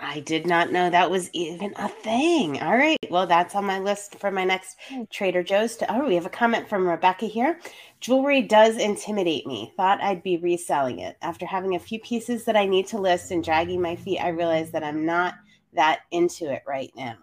I 0.00 0.20
did 0.20 0.46
not 0.46 0.72
know 0.72 0.90
that 0.90 1.10
was 1.10 1.30
even 1.32 1.72
a 1.76 1.88
thing. 1.88 2.60
All 2.60 2.76
right. 2.76 2.98
Well, 3.08 3.26
that's 3.26 3.54
on 3.54 3.64
my 3.64 3.78
list 3.78 4.16
for 4.18 4.30
my 4.30 4.42
next 4.42 4.76
hmm. 4.88 5.02
Trader 5.12 5.44
Joe's. 5.44 5.76
To, 5.76 5.94
oh, 5.94 6.06
we 6.06 6.16
have 6.16 6.26
a 6.26 6.30
comment 6.30 6.68
from 6.68 6.88
Rebecca 6.88 7.26
here. 7.26 7.60
Jewelry 8.02 8.42
does 8.42 8.78
intimidate 8.78 9.46
me. 9.46 9.72
Thought 9.76 10.02
I'd 10.02 10.24
be 10.24 10.36
reselling 10.36 10.98
it. 10.98 11.16
After 11.22 11.46
having 11.46 11.76
a 11.76 11.78
few 11.78 12.00
pieces 12.00 12.44
that 12.44 12.56
I 12.56 12.66
need 12.66 12.88
to 12.88 12.98
list 12.98 13.30
and 13.30 13.44
dragging 13.44 13.80
my 13.80 13.94
feet, 13.94 14.18
I 14.18 14.28
realized 14.28 14.72
that 14.72 14.82
I'm 14.82 15.06
not 15.06 15.34
that 15.74 16.00
into 16.10 16.52
it 16.52 16.64
right 16.66 16.90
now. 16.96 17.14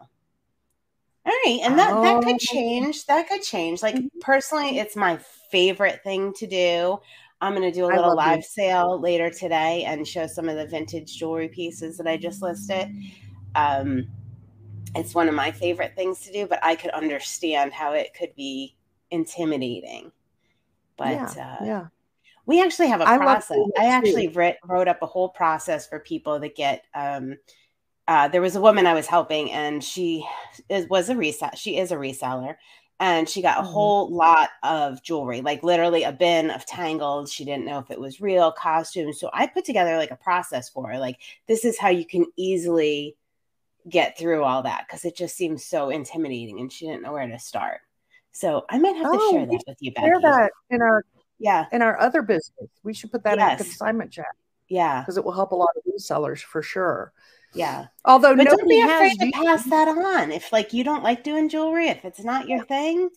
All 1.25 1.33
right. 1.45 1.59
And 1.63 1.77
that, 1.77 2.01
that 2.01 2.15
Oh. 2.15 2.21
could 2.21 2.39
change. 2.39 3.05
That 3.07 3.27
could 3.27 3.43
change. 3.43 3.83
Like, 3.83 3.95
Mhm. 3.95 4.09
personally, 4.21 4.79
it's 4.79 4.95
my 4.95 5.17
favorite 5.51 6.01
thing 6.01 6.31
to 6.35 6.47
do. 6.47 6.97
I'm 7.41 7.53
going 7.53 7.69
to 7.69 7.77
do 7.77 7.85
a 7.85 7.87
little 7.87 8.15
live 8.15 8.37
these. 8.37 8.49
sale 8.49 8.97
later 8.99 9.29
today 9.29 9.83
and 9.83 10.07
show 10.07 10.27
some 10.27 10.47
of 10.47 10.55
the 10.55 10.65
vintage 10.65 11.17
jewelry 11.17 11.49
pieces 11.49 11.97
that 11.97 12.07
I 12.07 12.15
just 12.15 12.41
listed. 12.41 12.89
Um, 13.53 14.07
it's 14.95 15.13
one 15.13 15.27
of 15.27 15.35
my 15.35 15.51
favorite 15.51 15.93
things 15.95 16.21
to 16.21 16.31
do, 16.31 16.47
but 16.47 16.59
I 16.63 16.75
could 16.75 16.91
understand 16.91 17.73
how 17.73 17.91
it 17.91 18.13
could 18.13 18.33
be 18.35 18.77
intimidating. 19.11 20.13
But 20.99 21.35
yeah 21.35 21.59
uh, 21.61 21.65
yeah 21.65 21.87
we 22.45 22.61
actually 22.63 22.87
have 22.87 23.01
a 23.01 23.07
I 23.07 23.17
process. 23.17 23.57
I 23.77 23.85
actually 23.85 24.27
writ, 24.29 24.57
wrote 24.67 24.87
up 24.87 25.01
a 25.03 25.05
whole 25.05 25.29
process 25.29 25.87
for 25.87 25.99
people 25.99 26.39
that 26.39 26.55
get. 26.55 26.83
Um, 26.95 27.37
uh, 28.07 28.27
there 28.27 28.41
was 28.41 28.55
a 28.55 28.61
woman 28.61 28.87
I 28.87 28.95
was 28.95 29.05
helping, 29.05 29.51
and 29.51 29.83
she 29.83 30.27
is, 30.67 30.87
was 30.89 31.09
a 31.09 31.15
resell. 31.15 31.51
She 31.55 31.77
is 31.77 31.91
a 31.91 31.95
reseller, 31.95 32.55
and 32.99 33.29
she 33.29 33.43
got 33.43 33.59
a 33.59 33.61
Mhm. 33.61 33.71
whole 33.71 34.09
lot 34.09 34.49
of 34.63 35.03
jewelry, 35.03 35.41
like 35.41 35.61
literally 35.61 36.03
a 36.03 36.11
bin 36.11 36.49
of 36.49 36.65
tangled. 36.65 37.29
She 37.29 37.45
didn't 37.45 37.65
know 37.65 37.77
if 37.77 37.91
it 37.91 37.99
was 37.99 38.19
real 38.19 38.51
costumes, 38.51 39.19
so 39.19 39.29
I 39.31 39.45
put 39.45 39.63
together 39.63 39.95
like 39.97 40.11
a 40.11 40.15
process 40.15 40.69
for 40.69 40.89
her. 40.89 40.97
Like 40.97 41.19
this 41.47 41.63
is 41.65 41.77
how 41.77 41.89
you 41.89 42.05
can 42.05 42.25
easily 42.35 43.15
get 43.87 44.17
through 44.17 44.43
all 44.43 44.63
that 44.63 44.85
because 44.87 45.05
it 45.05 45.15
just 45.15 45.35
seems 45.37 45.63
so 45.65 45.89
intimidating 45.89 46.59
and 46.59 46.71
she 46.71 46.87
didn't 46.87 47.03
know 47.03 47.13
where 47.13 47.27
to 47.27 47.39
start. 47.39 47.81
So 48.31 48.65
I 48.69 48.77
might 48.77 48.95
have 48.95 49.11
to 49.11 49.17
Oh, 49.19 49.31
share 49.31 49.45
that 49.45 49.63
with 49.67 49.77
you, 49.81 49.91
Becky. 49.93 50.07
Share 50.07 50.21
that 50.21 50.51
in 50.69 50.81
our 50.81 51.03
Yeah, 51.39 51.65
in 51.71 51.81
our 51.81 51.99
other 51.99 52.21
business. 52.21 52.69
We 52.83 52.93
should 52.93 53.11
put 53.11 53.23
that 53.23 53.33
in 53.33 53.39
Yes. 53.39 53.59
a 53.59 53.63
consignment 53.63 54.11
chat 54.11 54.25
yeah, 54.67 55.01
because 55.01 55.17
it 55.17 55.23
will 55.23 55.31
help 55.31 55.51
a 55.51 55.55
lot 55.55 55.69
of 55.75 55.83
resellers 55.83 56.41
for 56.41 56.61
sure. 56.61 57.11
yeah. 57.53 57.87
Although 58.05 58.35
But 58.35 58.45
don't 58.45 58.57
nobody 58.61 58.75
be 58.75 58.79
has 58.81 59.11
afraid 59.13 59.31
to 59.31 59.45
pass 59.45 59.65
that 59.65 59.87
on. 59.87 60.31
If 60.31 60.51
like 60.53 60.73
you 60.73 60.83
don't 60.83 61.03
like 61.03 61.23
doing 61.23 61.49
jewelry, 61.49 61.87
if 61.87 62.05
it's 62.05 62.23
not 62.23 62.47
your 62.47 62.63
thing, 62.65 63.09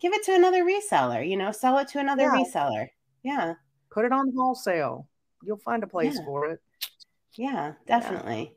give 0.00 0.12
it 0.12 0.24
to 0.24 0.34
another 0.34 0.64
reseller. 0.64 1.26
You 1.26 1.36
know, 1.36 1.52
sell 1.52 1.78
it 1.78 1.88
to 1.88 2.00
another 2.00 2.24
Yeah. 2.24 2.42
reseller. 2.42 2.88
Yeah, 3.22 3.54
put 3.90 4.04
it 4.04 4.12
on 4.12 4.32
wholesale. 4.36 5.08
You'll 5.42 5.58
find 5.58 5.82
a 5.82 5.86
place 5.86 6.16
Yeah. 6.18 6.24
for 6.24 6.46
it. 6.50 6.60
yeah, 7.36 7.74
definitely. 7.86 8.56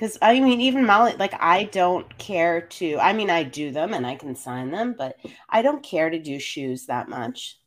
Because 0.00 0.16
I 0.22 0.40
mean, 0.40 0.62
even 0.62 0.86
Molly, 0.86 1.14
like 1.18 1.34
I 1.38 1.64
don't 1.64 2.16
care 2.16 2.62
to. 2.62 2.96
I 2.98 3.12
mean, 3.12 3.28
I 3.28 3.42
do 3.42 3.70
them 3.70 3.92
and 3.92 4.06
I 4.06 4.14
can 4.14 4.34
sign 4.34 4.70
them, 4.70 4.94
but 4.96 5.16
I 5.50 5.60
don't 5.60 5.82
care 5.82 6.08
to 6.08 6.18
do 6.18 6.40
shoes 6.40 6.86
that 6.86 7.10
much. 7.10 7.58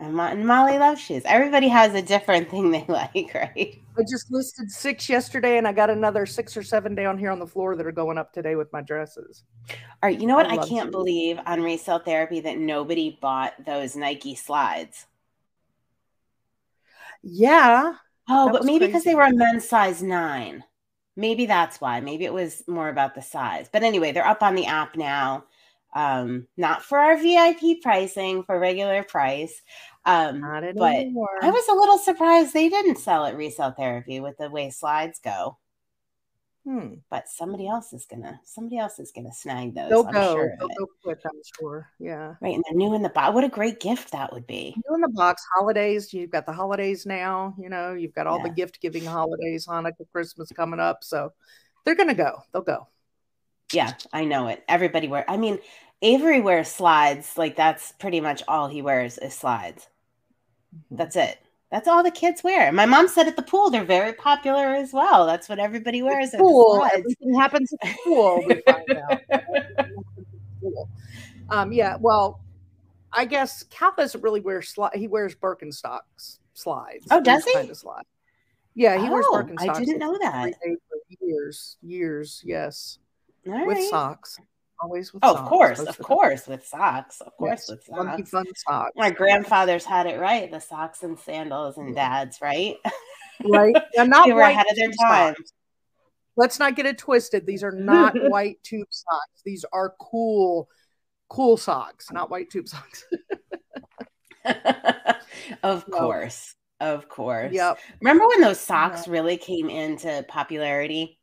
And, 0.00 0.14
Mo- 0.14 0.24
and 0.24 0.44
Molly 0.44 0.78
loves 0.80 1.00
shoes. 1.00 1.22
Everybody 1.26 1.68
has 1.68 1.94
a 1.94 2.02
different 2.02 2.50
thing 2.50 2.72
they 2.72 2.84
like, 2.88 3.30
right? 3.36 3.80
I 3.96 4.02
just 4.10 4.32
listed 4.32 4.68
six 4.68 5.08
yesterday, 5.08 5.58
and 5.58 5.68
I 5.68 5.72
got 5.72 5.90
another 5.90 6.26
six 6.26 6.56
or 6.56 6.64
seven 6.64 6.96
down 6.96 7.18
here 7.18 7.30
on 7.30 7.38
the 7.38 7.46
floor 7.46 7.76
that 7.76 7.86
are 7.86 7.92
going 7.92 8.18
up 8.18 8.32
today 8.32 8.56
with 8.56 8.72
my 8.72 8.82
dresses. 8.82 9.44
All 9.70 9.76
right, 10.10 10.20
you 10.20 10.26
know 10.26 10.34
what? 10.34 10.46
I 10.46 10.54
I, 10.54 10.66
can't 10.66 10.86
shoes. 10.86 10.90
believe 10.90 11.38
on 11.46 11.62
resale 11.62 12.00
therapy 12.00 12.40
that 12.40 12.58
nobody 12.58 13.16
bought 13.22 13.54
those 13.64 13.94
Nike 13.94 14.34
slides. 14.34 15.06
Yeah, 17.22 17.92
Oh, 18.28 18.46
That 18.46 18.52
but 18.52 18.64
maybe 18.64 18.86
because 18.86 19.04
they 19.04 19.14
were 19.14 19.22
a 19.22 19.34
men's 19.34 19.68
size 19.68 20.02
nine. 20.02 20.64
Maybe 21.16 21.46
that's 21.46 21.80
why. 21.80 22.00
Maybe 22.00 22.24
it 22.24 22.32
was 22.32 22.62
more 22.66 22.88
about 22.88 23.14
the 23.14 23.22
size. 23.22 23.68
But 23.72 23.82
anyway, 23.82 24.12
they're 24.12 24.26
up 24.26 24.42
on 24.42 24.54
the 24.54 24.66
app 24.66 24.96
now. 24.96 25.44
Um, 25.94 26.46
not 26.58 26.82
for 26.82 26.98
our 26.98 27.16
VIP 27.16 27.80
pricing, 27.82 28.42
for 28.42 28.58
regular 28.58 29.02
price. 29.02 29.62
Um, 30.04 30.40
not 30.40 30.62
but. 30.76 31.06
I 31.42 31.50
was 31.50 31.68
a 31.68 31.74
little 31.74 31.98
surprised 31.98 32.52
they 32.52 32.68
didn't 32.68 32.98
sell 32.98 33.24
at 33.24 33.36
resale 33.36 33.70
therapy 33.70 34.20
with 34.20 34.36
the 34.36 34.50
way 34.50 34.68
slides 34.70 35.20
go. 35.20 35.56
Hmm. 36.66 36.94
But 37.10 37.28
somebody 37.28 37.68
else 37.68 37.92
is 37.92 38.06
gonna 38.06 38.40
somebody 38.44 38.78
else 38.78 38.98
is 38.98 39.12
gonna 39.14 39.32
snag 39.32 39.76
those. 39.76 39.88
They'll 39.88 40.06
I'm 40.08 40.12
go. 40.12 40.34
sure 40.34 40.56
They'll 40.58 40.68
go 40.68 40.86
quick. 41.00 41.20
I'm 41.24 41.40
sure. 41.60 41.88
Yeah. 42.00 42.34
Right, 42.40 42.56
and 42.56 42.64
they're 42.66 42.76
new 42.76 42.92
in 42.94 43.02
the 43.02 43.08
box. 43.08 43.32
What 43.34 43.44
a 43.44 43.48
great 43.48 43.78
gift 43.78 44.10
that 44.10 44.32
would 44.32 44.48
be. 44.48 44.74
New 44.88 44.96
in 44.96 45.00
the 45.00 45.08
box 45.10 45.44
holidays. 45.54 46.12
You've 46.12 46.30
got 46.30 46.44
the 46.44 46.52
holidays 46.52 47.06
now. 47.06 47.54
You 47.56 47.68
know, 47.68 47.92
you've 47.92 48.14
got 48.14 48.26
all 48.26 48.42
the 48.42 48.50
gift 48.50 48.80
giving 48.80 49.04
holidays, 49.04 49.64
Hanukkah, 49.68 50.10
Christmas 50.10 50.50
coming 50.50 50.80
up. 50.80 51.04
So 51.04 51.32
they're 51.84 51.94
gonna 51.94 52.14
go. 52.14 52.42
They'll 52.52 52.62
go. 52.62 52.88
Yeah, 53.72 53.92
I 54.12 54.24
know 54.24 54.48
it. 54.48 54.64
Everybody 54.66 55.06
wear. 55.06 55.24
I 55.28 55.36
mean, 55.36 55.60
Avery 56.02 56.40
wears 56.40 56.66
slides. 56.66 57.38
Like 57.38 57.54
that's 57.54 57.92
pretty 57.92 58.20
much 58.20 58.42
all 58.48 58.66
he 58.66 58.82
wears 58.82 59.18
is 59.18 59.34
slides. 59.34 59.86
Mm-hmm. 60.74 60.96
That's 60.96 61.14
it. 61.14 61.38
That's 61.70 61.88
all 61.88 62.02
the 62.02 62.10
kids 62.12 62.44
wear. 62.44 62.70
My 62.72 62.86
mom 62.86 63.08
said 63.08 63.26
at 63.26 63.34
the 63.36 63.42
pool 63.42 63.70
they're 63.70 63.84
very 63.84 64.12
popular 64.12 64.74
as 64.74 64.92
well. 64.92 65.26
That's 65.26 65.48
what 65.48 65.58
everybody 65.58 66.00
wears 66.02 66.26
at 66.32 66.38
the 66.38 66.44
Cool. 66.44 66.76
slides. 66.76 66.94
Everything 66.98 67.34
happens 67.34 67.72
at 67.72 67.88
the 67.88 67.96
pool. 68.04 68.44
We 68.46 68.62
find 68.62 68.90
out. 69.10 69.20
Um, 71.48 71.72
yeah, 71.72 71.96
well, 72.00 72.40
I 73.12 73.24
guess 73.24 73.62
Cal 73.70 73.94
doesn't 73.96 74.20
really 74.20 74.40
wear 74.40 74.62
slide. 74.62 74.96
He 74.96 75.06
wears 75.06 75.32
Birkenstocks 75.36 76.38
slides. 76.54 77.06
Oh, 77.12 77.20
does 77.20 77.44
he? 77.44 77.52
Kind 77.54 77.70
of 77.70 77.76
slide. 77.76 78.02
Yeah, 78.74 79.00
he 79.00 79.08
wears 79.08 79.24
Oh, 79.28 79.34
Birkenstocks. 79.44 79.70
I 79.76 79.78
didn't 79.78 79.98
know 79.98 80.18
that. 80.20 80.54
for 80.60 80.98
years, 81.20 81.76
years. 81.82 82.42
Yes, 82.44 82.98
All 83.46 83.64
with 83.64 83.78
right. 83.78 83.88
socks. 83.90 84.38
Always 84.80 85.12
with 85.14 85.24
Oh, 85.24 85.32
socks. 85.34 85.40
of 85.42 85.48
course, 85.48 85.80
of 85.80 85.98
course. 85.98 86.46
with 86.46 86.66
socks. 86.66 87.20
Of 87.22 87.34
course, 87.36 87.66
Yes, 87.66 87.70
with 87.70 87.84
funky 87.84 88.22
socks. 88.24 88.30
fun 88.30 88.46
socks. 88.56 88.92
My 88.96 89.10
grandfathers 89.10 89.84
had 89.84 90.06
it 90.06 90.20
right. 90.20 90.50
The 90.50 90.60
socks 90.60 91.02
and 91.02 91.18
sandals 91.18 91.78
and 91.78 91.94
dads, 91.94 92.38
right? 92.42 92.76
right? 93.44 93.74
They're 93.94 94.06
not 94.06 94.26
they 94.26 94.32
were 94.34 94.40
white 94.42 94.50
ahead 94.52 94.66
of 94.70 94.76
their 94.76 94.90
time. 94.90 95.34
socks. 95.36 95.52
Let's 96.36 96.58
not 96.58 96.76
get 96.76 96.84
it 96.84 96.98
twisted. 96.98 97.46
These 97.46 97.64
are 97.64 97.72
not 97.72 98.14
white 98.30 98.62
tube 98.62 98.88
socks. 98.90 99.40
These 99.46 99.64
are 99.72 99.94
cool, 99.98 100.68
cool 101.30 101.56
socks, 101.56 102.12
not 102.12 102.28
white 102.30 102.50
tube 102.50 102.68
socks. 102.68 103.04
of 105.62 105.88
No. 105.88 105.98
course. 105.98 106.54
Of 106.78 107.08
course. 107.08 107.52
yep. 107.54 107.78
Remember 108.02 108.26
when 108.28 108.42
those 108.42 108.60
socks 108.60 109.08
really 109.08 109.38
came 109.38 109.70
into 109.70 110.24
popularity? 110.28 111.18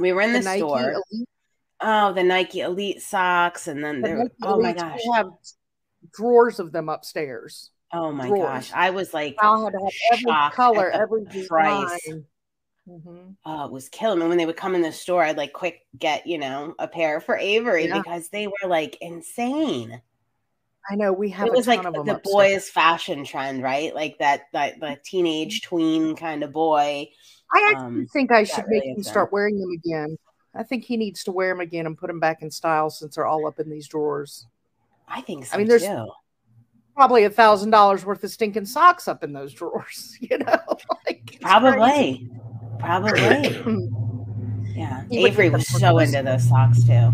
We 0.00 0.12
were 0.12 0.22
in 0.22 0.32
the, 0.32 0.40
Nike 0.40 0.58
store. 0.58 0.94
Elite- 1.12 1.28
Oh, 1.80 2.12
the 2.12 2.22
Nike 2.22 2.60
Elite 2.60 3.02
socks, 3.02 3.68
and 3.68 3.84
then 3.84 4.00
the 4.00 4.08
there. 4.08 4.30
Oh 4.42 4.60
my 4.60 4.72
gosh! 4.72 5.00
Have 5.14 5.28
drawers 6.14 6.58
of 6.58 6.72
them 6.72 6.88
upstairs. 6.88 7.70
Oh 7.92 8.12
my 8.12 8.28
drawers. 8.28 8.70
gosh! 8.70 8.72
I 8.74 8.90
was 8.90 9.12
like, 9.12 9.36
I 9.40 9.62
had 9.62 9.72
to 9.72 9.78
have 9.78 9.92
every 10.12 10.50
color, 10.56 10.90
every 10.90 11.24
price. 11.46 12.02
design. 12.04 12.24
Mhm. 12.88 13.34
oh, 13.44 13.64
it 13.64 13.72
was 13.72 13.88
killing 13.88 14.20
me 14.20 14.28
when 14.28 14.38
they 14.38 14.46
would 14.46 14.56
come 14.56 14.76
in 14.76 14.82
the 14.82 14.92
store. 14.92 15.24
I'd 15.24 15.36
like 15.36 15.52
quick 15.52 15.80
get 15.98 16.26
you 16.26 16.38
know 16.38 16.74
a 16.78 16.86
pair 16.86 17.20
for 17.20 17.36
Avery 17.36 17.88
Yeah. 17.88 17.98
because 17.98 18.28
they 18.28 18.46
were 18.46 18.68
like 18.68 18.96
insane. 19.00 20.00
I 20.88 20.94
know 20.94 21.12
we 21.12 21.30
have 21.30 21.48
it 21.48 21.52
was 21.52 21.66
a 21.66 21.70
like 21.70 21.84
of 21.84 21.94
them 21.94 22.06
the 22.06 22.14
upstairs. 22.16 22.32
boys' 22.32 22.68
fashion 22.70 23.24
trend, 23.24 23.60
right? 23.60 23.92
Like 23.92 24.18
that, 24.20 24.42
that 24.52 24.78
the 24.78 24.96
teenage 25.04 25.62
tween 25.62 26.14
kind 26.14 26.44
of 26.44 26.52
boy. 26.52 27.08
I 27.52 27.70
actually 27.72 27.86
um, 27.86 28.06
think 28.12 28.30
I 28.30 28.44
should 28.44 28.68
make 28.68 28.82
really 28.82 28.92
him 28.92 29.00
is 29.00 29.08
start 29.08 29.32
wearing 29.32 29.58
them 29.58 29.70
again. 29.72 30.16
I 30.56 30.62
think 30.62 30.84
he 30.84 30.96
needs 30.96 31.22
to 31.24 31.32
wear 31.32 31.50
them 31.50 31.60
again 31.60 31.86
and 31.86 31.96
put 31.98 32.06
them 32.08 32.20
back 32.20 32.42
in 32.42 32.50
style 32.50 32.90
since 32.90 33.14
they're 33.16 33.26
all 33.26 33.46
up 33.46 33.58
in 33.60 33.68
these 33.70 33.86
drawers. 33.88 34.46
I 35.08 35.20
think 35.20 35.46
so 35.46 35.54
I 35.54 35.58
mean, 35.58 35.68
there's- 35.68 35.82
too. 35.84 36.10
Probably 36.94 37.24
a 37.24 37.30
thousand 37.30 37.70
dollars 37.70 38.06
worth 38.06 38.24
of 38.24 38.30
stinking 38.30 38.64
socks 38.64 39.06
up 39.06 39.22
in 39.22 39.34
those 39.34 39.52
drawers. 39.60 40.16
You 40.20 40.38
know, 40.38 40.46
like 41.06 41.34
it's 41.34 41.44
crazy. 41.44 42.30
Probably, 42.78 43.50
probably. 43.60 43.88
Yeah, 44.76 45.04
He 45.10 45.24
Avery 45.26 45.48
was 45.48 45.66
so 45.66 45.98
into 46.00 46.22
those 46.22 46.46
socks 46.48 46.80
too. 46.84 46.86
Think 46.88 47.12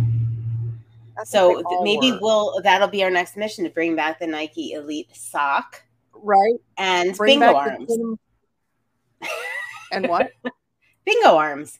So 1.27 1.49
they 1.49 1.55
th- 1.55 1.65
all 1.65 1.85
maybe 1.85 2.11
were. 2.11 2.19
we'll 2.21 2.61
that'll 2.65 2.89
be 2.89 3.05
our 3.05 3.11
next 3.11 3.37
mission 3.37 3.63
to 3.63 3.71
bring 3.71 3.95
back 3.95 4.19
the 4.19 4.27
Nike 4.27 4.73
Elite 4.73 5.09
sock 5.15 5.81
right 6.13 6.57
and 6.77 7.17
Bring 7.17 7.39
bingo 7.39 7.55
arms. 7.55 7.97
and 9.93 10.09
what 10.09 10.33
Bingo 11.05 11.37
arms. 11.37 11.79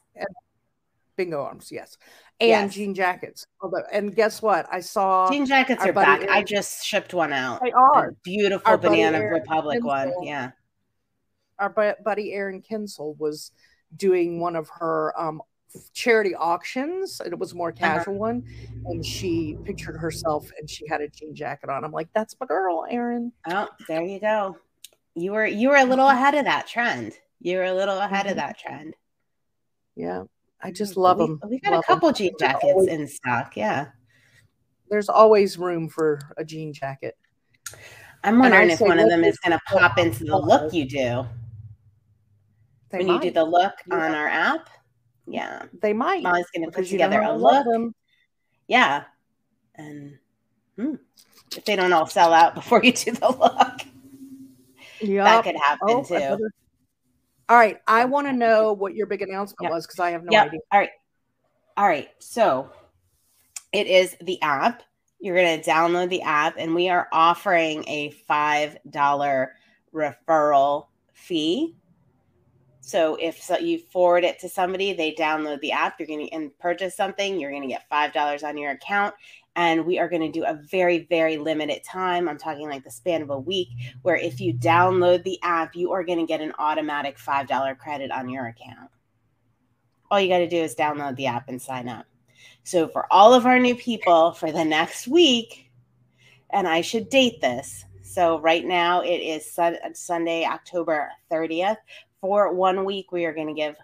Bingo 1.15 1.41
arms? 1.41 1.71
Yes, 1.71 1.97
and 2.39 2.49
Yes. 2.49 2.73
jean 2.73 2.93
jackets. 2.95 3.45
Although, 3.61 3.83
and 3.91 4.15
guess 4.15 4.41
what? 4.41 4.67
I 4.71 4.79
saw 4.79 5.29
Jean 5.31 5.45
jackets 5.45 5.83
are 5.85 5.93
back. 5.93 6.27
I 6.29 6.43
just 6.43 6.85
shipped 6.85 7.13
one 7.13 7.33
out. 7.33 7.61
they 7.63 7.71
are 7.71 8.11
beautiful 8.23 8.69
Our 8.71 8.77
Banana 8.77 9.19
Republic 9.25 9.83
one. 9.83 10.11
Yeah. 10.23 10.51
our 11.59 11.69
buddy 12.03 12.33
Erin 12.33 12.61
Kinsel 12.61 13.13
was 13.19 13.51
doing 13.95 14.39
one 14.39 14.55
of 14.55 14.67
her 14.79 15.13
um, 15.19 15.41
charity 15.93 16.35
auctions, 16.35 17.19
and 17.19 17.31
it 17.31 17.39
was 17.39 17.51
a 17.53 17.55
more 17.55 17.69
Uh-huh. 17.69 17.77
casual 17.79 18.15
one. 18.15 18.43
And 18.85 19.05
she 19.05 19.57
pictured 19.63 19.97
herself, 19.97 20.49
and 20.59 20.69
she 20.69 20.87
had 20.87 21.01
a 21.01 21.07
jean 21.07 21.33
jacket 21.35 21.69
on. 21.69 21.83
I'm 21.85 21.91
like, 21.91 22.09
"That's 22.13 22.35
my 22.39 22.45
girl, 22.47 22.85
Erin." 22.89 23.31
Oh, 23.47 23.67
there 23.87 24.01
you 24.03 24.19
go. 24.19 24.57
You 25.15 25.31
were 25.33 25.45
you 25.45 25.69
were 25.69 25.77
a 25.77 25.83
little 25.85 26.07
ahead 26.09 26.33
of 26.35 26.45
that 26.45 26.67
trend. 26.67 27.13
You 27.39 27.57
were 27.57 27.63
a 27.65 27.73
little 27.73 27.99
ahead 27.99 28.25
Mhm. 28.25 28.31
of 28.31 28.35
that 28.37 28.57
trend. 28.57 28.95
Yeah, 29.95 30.23
I 30.63 30.71
just 30.71 30.95
love 30.97 31.17
we, 31.19 31.25
them. 31.27 31.39
We've 31.47 31.61
got 31.61 31.73
a 31.73 31.81
couple 31.83 32.11
jean 32.13 32.33
jackets 32.39 32.63
always- 32.63 32.87
in 32.87 33.07
stock. 33.07 33.55
Yeah. 33.57 33.87
There's 34.89 35.09
always 35.09 35.57
room 35.57 35.89
for 35.89 36.19
a 36.37 36.45
jean 36.45 36.71
jacket. 36.73 37.15
I'm 38.23 38.39
wondering 38.39 38.69
if 38.69 38.79
one 38.79 38.99
of 38.99 39.09
them 39.09 39.23
is 39.23 39.37
going 39.39 39.51
to 39.51 39.59
pop 39.67 39.97
into 39.97 40.23
the 40.23 40.37
look 40.37 40.71
you 40.73 40.85
do 40.85 41.25
when 42.91 43.07
might. 43.07 43.15
you 43.15 43.31
do 43.31 43.31
the 43.31 43.43
look 43.43 43.73
Yeah. 43.87 43.95
on 43.95 44.15
our 44.15 44.27
app. 44.27 44.69
Yeah. 45.27 45.63
they 45.81 45.93
might. 45.93 46.23
Molly's 46.23 46.45
going 46.55 46.65
to 46.65 46.71
put 46.71 46.75
because 46.77 46.91
you 46.91 46.99
know 46.99 47.05
together 47.09 47.23
a 47.23 47.33
love 47.33 47.65
look. 47.65 47.73
them. 47.73 47.95
Yeah. 48.67 49.03
And 49.75 50.19
hmm, 50.77 50.95
if 51.57 51.65
they 51.65 51.75
don't 51.75 51.91
all 51.91 52.07
sell 52.07 52.33
out 52.33 52.55
before 52.59 52.83
you 52.83 52.93
do 52.93 53.11
the 53.11 53.29
look, 53.29 53.81
that 55.01 55.43
could 55.43 55.55
happen 55.55 55.79
Oh, 55.89 56.03
too. 56.03 56.49
All 57.49 57.57
right, 57.57 57.77
I 57.87 58.05
want 58.05 58.27
to 58.27 58.33
know 58.33 58.73
what 58.73 58.95
your 58.95 59.05
big 59.05 59.21
announcement 59.21 59.63
Yep. 59.63 59.71
was 59.71 59.85
because 59.85 59.99
I 59.99 60.11
have 60.11 60.23
no 60.23 60.31
Yep. 60.31 60.45
idea. 60.47 60.59
All 60.71 60.79
right. 60.79 60.89
All 61.75 61.85
right. 61.87 62.09
So 62.19 62.71
it 63.71 63.87
is 63.87 64.15
the 64.21 64.41
app. 64.41 64.83
You're 65.19 65.35
going 65.35 65.61
to 65.61 65.69
download 65.69 66.09
the 66.09 66.21
app, 66.21 66.55
and 66.57 66.75
we 66.75 66.89
are 66.89 67.07
offering 67.11 67.87
a 67.87 68.11
$5 68.29 69.51
referral 69.93 70.87
fee. 71.13 71.75
So 72.85 73.15
if 73.15 73.41
so 73.41 73.57
you 73.57 73.79
forward 73.79 74.25
it 74.25 74.39
to 74.39 74.49
somebody, 74.49 74.91
they 74.91 75.13
download 75.13 75.61
the 75.61 75.71
app, 75.71 75.99
you're 75.99 76.07
going 76.07 76.27
to 76.27 76.49
purchase 76.59 76.97
something, 76.97 77.39
you're 77.39 77.51
going 77.51 77.61
to 77.61 77.67
get 77.67 77.89
$5 77.89 78.43
on 78.43 78.57
your 78.57 78.71
account. 78.71 79.15
And 79.55 79.85
we 79.85 79.99
are 79.99 80.09
going 80.09 80.21
to 80.21 80.31
do 80.31 80.43
a 80.45 80.59
very, 80.69 81.05
very 81.09 81.37
limited 81.37 81.83
time. 81.83 82.27
I'm 82.27 82.37
talking 82.37 82.67
like 82.67 82.83
the 82.83 82.91
span 82.91 83.21
of 83.21 83.29
a 83.29 83.39
week, 83.39 83.69
where 84.01 84.17
if 84.17 84.41
you 84.41 84.53
download 84.53 85.23
the 85.23 85.39
app, 85.43 85.75
you 85.75 85.93
are 85.93 86.03
going 86.03 86.19
to 86.19 86.25
get 86.25 86.41
an 86.41 86.53
automatic 86.59 87.17
$5 87.17 87.77
credit 87.77 88.11
on 88.11 88.29
your 88.29 88.47
account 88.47 88.89
all 90.13 90.21
you 90.21 90.29
got 90.29 90.37
to 90.37 90.47
do 90.47 90.57
is 90.57 90.75
download 90.75 91.15
the 91.15 91.25
app 91.25 91.49
and 91.49 91.59
sign 91.59 91.89
up. 91.89 92.05
So 92.63 92.87
for 92.87 93.11
all 93.11 93.33
of 93.33 93.47
our 93.47 93.57
new 93.57 93.75
people 93.75 94.33
for 94.33 94.51
the 94.51 94.63
next 94.63 95.07
week, 95.07 95.71
and 96.51 96.67
I 96.67 96.81
should 96.81 97.09
date 97.09 97.41
this. 97.41 97.83
So 98.03 98.39
right 98.39 98.63
now 98.63 99.01
it 99.01 99.17
is 99.17 99.57
Sunday, 99.95 100.45
October 100.45 101.09
30th. 101.31 101.77
For 102.23 102.53
one 102.53 102.85
week, 102.85 103.11
we 103.11 103.25
are 103.25 103.33
going 103.33 103.47
to 103.47 103.53
give 103.53 103.75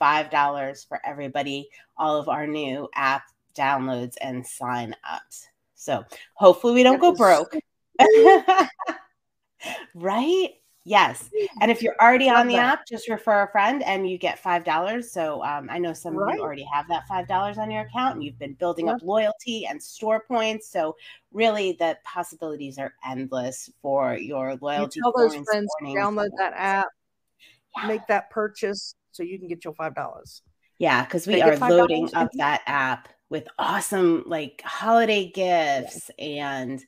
$5 0.00 0.86
for 0.86 1.00
everybody, 1.04 1.68
all 1.96 2.16
of 2.16 2.28
our 2.28 2.46
new 2.46 2.88
app 2.94 3.24
downloads 3.56 4.14
and 4.20 4.46
sign 4.46 4.94
ups. 5.10 5.48
So 5.74 6.04
hopefully 6.34 6.74
we 6.74 6.84
don't 6.84 7.00
go 7.00 7.12
broke. 7.12 7.56
right? 9.96 10.50
Yes. 10.84 11.28
And 11.60 11.72
if 11.72 11.82
you're 11.82 11.96
already 12.00 12.30
on 12.30 12.46
the 12.46 12.54
app, 12.54 12.86
just 12.86 13.08
refer 13.08 13.42
a 13.42 13.50
friend 13.50 13.82
and 13.82 14.08
you 14.08 14.16
get 14.16 14.40
$5. 14.40 15.04
So 15.04 15.42
um, 15.42 15.68
I 15.68 15.78
know 15.78 15.92
some 15.92 16.14
right. 16.16 16.34
of 16.34 16.36
you 16.36 16.42
already 16.42 16.68
have 16.72 16.86
that 16.86 17.02
$5 17.10 17.58
on 17.58 17.68
your 17.68 17.82
account 17.82 18.14
and 18.14 18.22
you've 18.22 18.38
been 18.38 18.54
building 18.54 18.86
yep. 18.86 18.94
up 18.94 19.02
loyalty 19.02 19.66
and 19.66 19.82
store 19.82 20.22
points. 20.26 20.70
So 20.70 20.94
really 21.32 21.72
the 21.72 21.98
possibilities 22.04 22.78
are 22.78 22.94
endless 23.04 23.68
for 23.82 24.16
your 24.16 24.56
loyalty. 24.60 25.00
You 25.00 25.02
tell 25.02 25.12
those 25.16 25.34
friends 25.44 25.68
to 25.80 25.86
download 25.86 26.30
that 26.38 26.54
app, 26.54 26.86
yeah. 27.76 27.86
make 27.86 28.06
that 28.08 28.30
purchase 28.30 28.94
so 29.12 29.22
you 29.22 29.38
can 29.38 29.48
get 29.48 29.64
your 29.64 29.74
$5. 29.74 30.40
Yeah, 30.78 31.04
because 31.04 31.26
we 31.26 31.42
are 31.42 31.56
loading 31.56 32.08
up 32.14 32.30
that 32.34 32.62
app 32.66 33.08
with 33.30 33.48
awesome 33.58 34.24
like 34.26 34.62
holiday 34.64 35.30
gifts 35.30 36.10
yeah. 36.16 36.60
and 36.60 36.84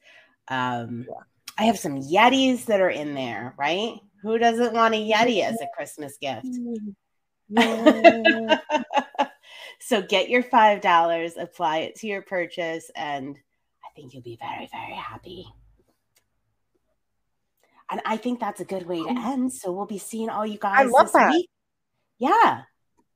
um 0.48 1.04
yeah 1.06 1.22
I 1.60 1.64
have 1.64 1.78
some 1.78 2.00
Yetis 2.00 2.64
that 2.66 2.80
are 2.80 2.88
in 2.88 3.12
there, 3.14 3.54
right? 3.58 3.92
Who 4.22 4.38
doesn't 4.38 4.72
want 4.72 4.94
a 4.94 5.10
Yeti 5.10 5.42
as 5.42 5.60
a 5.60 5.68
Christmas 5.76 6.16
gift? 6.18 6.46
so 9.80 10.00
get 10.00 10.30
your 10.30 10.42
$5, 10.42 11.42
apply 11.42 11.78
it 11.78 11.96
to 11.96 12.06
your 12.06 12.22
purchase, 12.22 12.90
and 12.96 13.36
I 13.84 13.88
think 13.94 14.14
you'll 14.14 14.22
be 14.22 14.38
very, 14.40 14.70
very 14.72 14.94
happy. 14.94 15.44
And 17.90 18.00
I 18.04 18.16
think 18.16 18.40
that's 18.40 18.60
a 18.60 18.64
good 18.64 18.86
way 18.86 19.02
to 19.02 19.10
end. 19.10 19.52
So 19.52 19.72
we'll 19.72 19.86
be 19.86 19.98
seeing 19.98 20.28
all 20.28 20.46
you 20.46 20.58
guys. 20.58 20.78
I 20.78 20.84
love 20.84 21.12
that. 21.12 21.32
Week. 21.32 21.50
Yeah. 22.18 22.62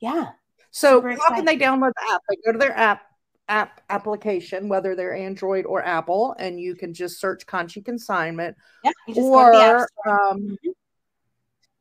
Yeah. 0.00 0.30
So 0.70 1.00
how 1.00 1.34
can 1.34 1.44
they 1.44 1.56
download 1.56 1.92
the 1.94 2.12
app? 2.12 2.20
They 2.28 2.36
go 2.44 2.52
to 2.52 2.58
their 2.58 2.76
app 2.76 3.02
app 3.48 3.80
application, 3.90 4.68
whether 4.68 4.96
they're 4.96 5.14
Android 5.14 5.66
or 5.66 5.84
Apple, 5.84 6.34
and 6.38 6.58
you 6.58 6.74
can 6.74 6.92
just 6.92 7.20
search 7.20 7.46
Conshy 7.46 7.84
Consignment. 7.84 8.56
Yeah, 8.82 8.92
or 9.16 9.82
um, 10.06 10.40
mm-hmm. 10.40 10.70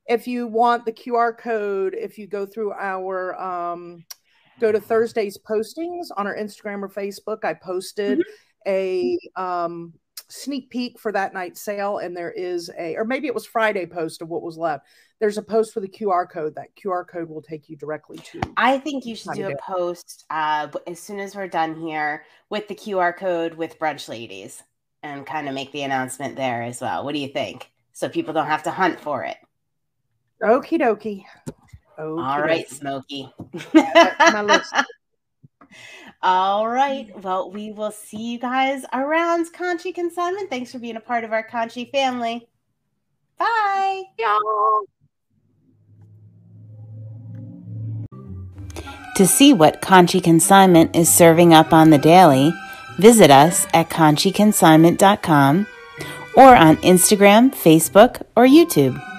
if 0.07 0.27
you 0.27 0.47
want 0.47 0.85
the 0.85 0.91
QR 0.91 1.37
code, 1.37 1.95
if 1.95 2.17
you 2.17 2.27
go 2.27 2.45
through 2.45 2.73
our 2.73 3.39
um, 3.41 4.05
go 4.59 4.71
to 4.71 4.79
Thursday's 4.79 5.37
postings 5.37 6.07
on 6.15 6.27
our 6.27 6.35
Instagram 6.35 6.83
or 6.83 6.89
Facebook, 6.89 7.43
I 7.43 7.53
posted 7.53 8.19
mm-hmm. 8.19 8.69
a 8.69 9.17
um, 9.35 9.93
sneak 10.29 10.69
peek 10.69 10.99
for 10.99 11.11
that 11.11 11.33
night 11.33 11.57
sale, 11.57 11.99
and 11.99 12.15
there 12.15 12.31
is 12.31 12.69
a, 12.77 12.95
or 12.95 13.05
maybe 13.05 13.27
it 13.27 13.33
was 13.33 13.45
Friday 13.45 13.85
post 13.85 14.21
of 14.21 14.29
what 14.29 14.41
was 14.41 14.57
left 14.57 14.85
there's 15.23 15.37
a 15.37 15.41
post 15.41 15.73
with 15.73 15.85
a 15.85 15.87
QR 15.87 16.29
code. 16.29 16.53
That 16.55 16.75
QR 16.75 17.07
code 17.07 17.29
will 17.29 17.41
take 17.41 17.69
you 17.69 17.77
directly 17.77 18.17
to. 18.17 18.41
I 18.57 18.77
think 18.77 19.05
you 19.05 19.15
should 19.15 19.35
do 19.35 19.47
a 19.47 19.55
post 19.55 20.25
uh, 20.29 20.67
as 20.85 20.99
soon 20.99 21.21
as 21.21 21.33
we're 21.33 21.47
done 21.47 21.79
here 21.79 22.25
with 22.49 22.67
the 22.67 22.75
QR 22.75 23.15
code 23.15 23.53
with 23.53 23.79
Brunch 23.79 24.09
Ladies 24.09 24.61
and 25.01 25.25
kind 25.25 25.47
of 25.47 25.55
make 25.55 25.71
the 25.71 25.83
announcement 25.83 26.35
there 26.35 26.63
as 26.63 26.81
well. 26.81 27.05
What 27.05 27.13
do 27.13 27.19
you 27.19 27.29
think? 27.29 27.71
So 27.93 28.09
people 28.09 28.33
don't 28.33 28.47
have 28.47 28.63
to 28.63 28.71
hunt 28.71 28.99
for 28.99 29.23
it. 29.23 29.37
Okie 30.41 30.77
dokie. 30.77 31.23
All 31.97 32.41
right, 32.41 32.69
Smokey. 32.69 33.31
All 36.21 36.67
right. 36.67 37.09
Well, 37.21 37.51
we 37.51 37.71
will 37.71 37.91
see 37.91 38.31
you 38.31 38.39
guys 38.39 38.83
around 38.93 39.47
Conshy 39.53 39.93
Consignment. 39.93 40.49
Thanks 40.49 40.71
for 40.71 40.79
being 40.79 40.95
a 40.95 41.01
part 41.01 41.23
of 41.23 41.33
our 41.33 41.47
Conshy 41.47 41.91
family. 41.91 42.47
Bye. 43.37 44.03
Y'all. 44.17 44.85
To 49.17 49.27
see 49.27 49.53
what 49.53 49.81
Conshy 49.81 50.23
Consignment 50.23 50.95
is 50.95 51.13
serving 51.13 51.53
up 51.53 51.71
on 51.71 51.91
the 51.91 51.97
daily, 51.97 52.51
visit 52.97 53.29
us 53.29 53.67
at 53.73 53.89
conshyconsignment.com 53.89 55.67
or 56.35 56.55
on 56.55 56.77
Instagram, 56.77 57.51
Facebook, 57.53 58.23
or 58.35 58.45
YouTube. 58.45 59.12